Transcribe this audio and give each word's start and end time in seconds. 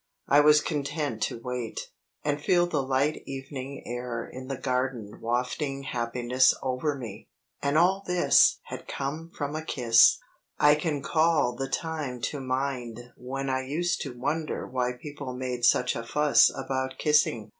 I 0.27 0.39
was 0.39 0.61
content 0.61 1.21
to 1.29 1.39
wait, 1.39 1.91
and 2.23 2.41
feel 2.41 2.65
the 2.65 2.81
light 2.81 3.21
evening 3.27 3.83
air 3.85 4.25
in 4.27 4.47
the 4.47 4.57
garden 4.57 5.19
wafting 5.21 5.83
happiness 5.83 6.55
over 6.63 6.95
me. 6.95 7.27
And 7.61 7.77
all 7.77 8.03
this 8.07 8.57
had 8.63 8.87
come 8.87 9.29
from 9.29 9.55
a 9.55 9.63
kiss! 9.63 10.17
I 10.59 10.73
can 10.73 11.03
call 11.03 11.53
the 11.55 11.69
time 11.69 12.19
to 12.33 12.39
mind 12.39 13.11
when 13.15 13.47
I 13.47 13.61
used 13.61 14.01
to 14.01 14.17
wonder 14.19 14.65
why 14.65 14.93
people 14.93 15.33
made 15.35 15.65
such 15.65 15.95
a 15.95 16.01
fuss 16.01 16.49
about 16.49 16.97
kissing. 16.97 17.49